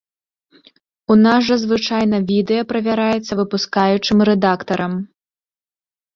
У 1.15 1.17
нас 1.25 1.39
жа 1.49 1.57
звычайна 1.63 2.17
відэа 2.31 2.61
правяраецца 2.73 3.33
выпускаючым 3.41 4.17
рэдактарам. 4.33 4.99